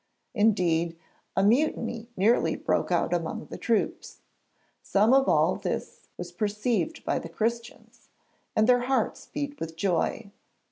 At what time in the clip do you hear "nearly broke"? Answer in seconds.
2.17-2.91